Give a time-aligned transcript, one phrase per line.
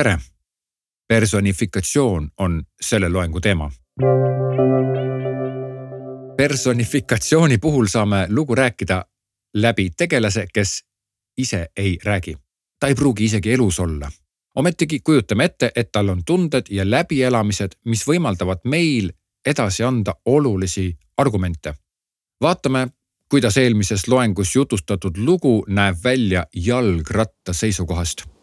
[0.00, 0.18] tere.
[1.08, 3.70] personifikatsioon on selle loengu teema.
[6.36, 9.04] personifikatsiooni puhul saame lugu rääkida
[9.54, 10.84] läbi tegelase, kes
[11.38, 12.36] ise ei räägi.
[12.80, 14.10] ta ei pruugi isegi elus olla.
[14.54, 19.12] ometigi kujutame ette, et tal on tunded ja läbielamised, mis võimaldavad meil
[19.46, 21.74] edasi anda olulisi argumente.
[22.40, 22.88] vaatame,
[23.28, 28.39] kuidas eelmises loengus jutustatud lugu näeb välja jalgratta seisukohast.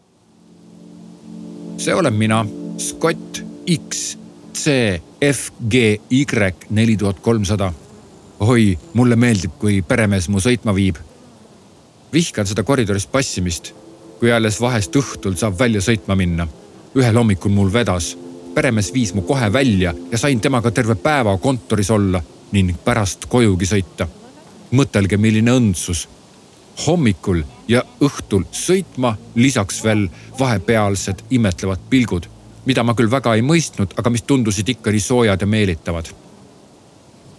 [1.78, 2.46] See olen mina,
[2.78, 4.18] Scott X
[4.54, 6.25] C F G Y
[6.69, 7.74] neli tuhat kolmsada.
[8.39, 10.96] oi, mulle meeldib, kui peremees mu sõitma viib.
[12.14, 13.74] vihkan seda koridoris passimist,
[14.19, 16.47] kui alles vahest õhtul saab välja sõitma minna.
[16.96, 18.18] ühel hommikul mul vedas
[18.57, 22.21] peremees viis mu kohe välja ja sain temaga terve päeva kontoris olla
[22.52, 24.07] ning pärast kojugi sõita.
[24.71, 26.07] mõtelge, milline õndsus.
[26.86, 30.08] Hommikul ja õhtul sõitma, lisaks veel
[30.40, 32.30] vahepealsed imetlevad pilgud,
[32.66, 36.14] mida ma küll väga ei mõistnud, aga mis tundusid ikka nii soojad ja meelitavad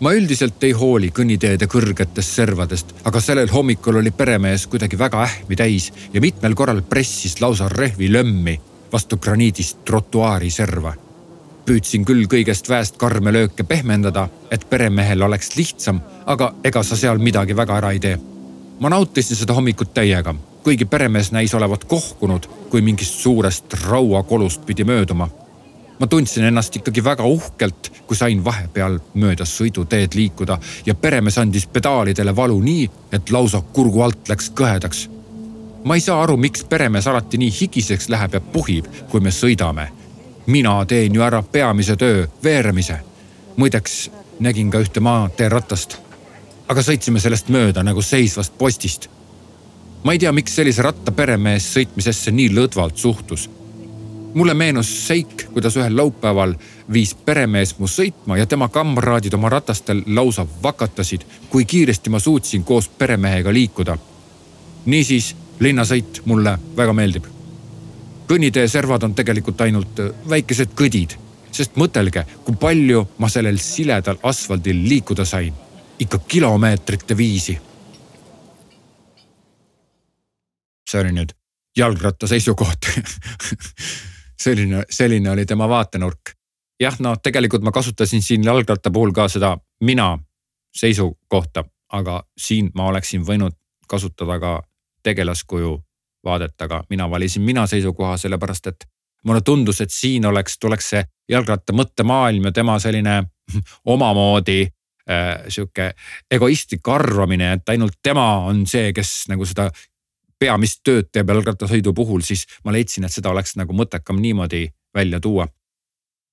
[0.00, 5.58] ma üldiselt ei hooli kõnniteede kõrgetest servadest, aga sellel hommikul oli peremees kuidagi väga ähmi
[5.58, 8.54] täis ja mitmel korral pressis lausa rehvi lömmi
[8.92, 10.94] vastu graniidist trotuaari serva
[11.68, 17.20] püüdsin küll kõigest väest karme lööke pehmendada, et peremehel oleks lihtsam, aga ega sa seal
[17.20, 18.16] midagi väga ära ei tee.
[18.78, 24.84] Ma nautisin seda hommikut täiega, kuigi peremees näis olevat kohkunud, kui mingist suurest rauakolust pidi
[24.84, 25.28] mööduma.
[25.98, 31.66] ma tundsin ennast ikkagi väga uhkelt, kui sain vahepeal mööda sõiduteed liikuda ja peremees andis
[31.66, 35.08] pedaalidele valu nii, et lausa kurgu alt läks kõhedaks
[35.84, 39.88] ma ei saa aru, miks peremees alati nii higiseks läheb ja puhib, kui me sõidame
[40.48, 43.00] mina teen ju ära peamise töö, veeremise.
[43.56, 45.98] muideks nägin ka ühte maanteeratast.
[46.68, 49.08] Aga sõitsime sellest mööda nagu seisvast postist.
[50.04, 53.48] ma ei tea, miks sellise ratta peremees sõitmisesse nii lõdvalt suhtus.
[54.34, 56.54] mulle meenus seik, kuidas ühel laupäeval
[56.92, 62.64] viis peremees mu sõitma ja tema kamraadid oma ratastel lausa vakatasid, kui kiiresti ma suutsin
[62.64, 63.98] koos peremehega liikuda.
[64.86, 67.38] niisiis, linnasõit mulle väga meeldib
[68.28, 71.16] kõnnitee servad on tegelikult ainult äh, väikesed kõdid,
[71.52, 75.54] sest mõtelge, kui palju ma sellel siledal asfaldil liikuda sain,
[75.98, 77.60] ikka kilomeetrite viisi.
[80.88, 81.34] see oli nüüd
[81.76, 82.86] jalgratta seisukoht
[84.44, 86.32] selline, selline oli tema vaatenurk.
[86.80, 90.18] jah, no tegelikult ma kasutasin siin jalgratta puhul ka seda mina
[90.76, 93.52] seisukohta, aga siin ma oleksin võinud
[93.88, 94.62] kasutada ka
[95.02, 95.82] tegelaskuju
[96.24, 98.84] vaadet, aga mina valisin mina seisukoha, sellepärast et
[99.24, 103.22] mulle tundus, et siin oleks, tuleks see jalgratta mõttemaailm ja tema selline
[103.94, 104.68] omamoodi
[105.10, 105.92] äh, sihuke
[106.30, 109.70] egoistlik arvamine, et ainult tema on see, kes nagu seda
[110.38, 115.20] peamist tööd teeb jalgrattasõidu puhul, siis ma leidsin, et seda oleks nagu mõttekam niimoodi välja
[115.20, 115.48] tuua.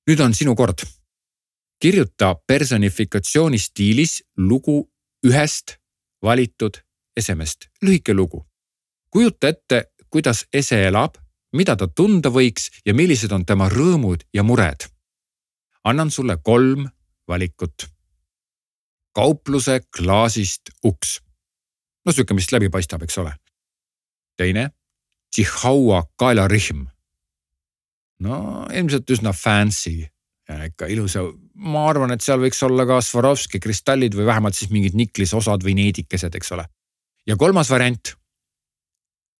[0.07, 0.85] nüüd on sinu kord.
[1.79, 4.89] kirjuta personifikatsiooni stiilis lugu
[5.25, 5.77] ühest
[6.23, 6.77] valitud
[7.17, 8.45] esemest, lühike lugu
[9.15, 9.77] kujuta ette,
[10.11, 11.15] kuidas ese elab,
[11.55, 14.89] mida ta tunda võiks ja millised on tema rõõmud ja mured.
[15.85, 16.89] annan sulle kolm
[17.27, 17.85] valikut.
[19.15, 21.19] Kaupluse klaasist uks.
[22.05, 23.33] no sihuke, mis läbi paistab, eks ole.
[24.37, 24.69] teine,
[25.35, 26.85] Chihuahua kaelarihm.
[28.19, 30.05] no ilmselt üsna fancy
[30.49, 31.23] ja ikka ilus ja
[31.55, 35.77] ma arvan, et seal võiks olla ka Swarovski kristallid või vähemalt siis mingid niklisosad või
[35.79, 36.67] needikesed, eks ole.
[37.27, 38.15] ja kolmas variant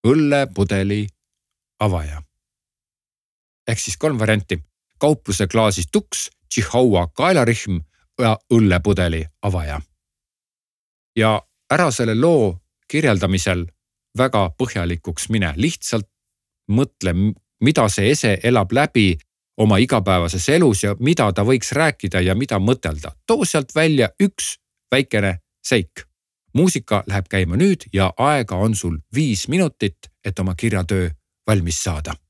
[0.05, 1.05] õllepudeli
[1.79, 2.21] avaja.
[3.67, 4.61] ehk siis kolm varianti,
[4.99, 7.81] kaupluse klaasist tuks, Chihuahua kaelarihm
[8.21, 9.81] õllepudeli avaja.
[11.15, 13.65] ja ära selle loo kirjeldamisel
[14.17, 16.07] väga põhjalikuks mine, lihtsalt
[16.71, 17.13] mõtle,
[17.61, 19.17] mida see ese elab läbi
[19.57, 23.11] oma igapäevases elus ja mida ta võiks rääkida ja mida mõtelda.
[23.27, 24.57] too sealt välja üks
[24.91, 26.05] väikene seik
[26.53, 31.09] muusika läheb käima nüüd ja aega on sul viis minutit, et oma kirjatöö
[31.47, 32.15] valmis saada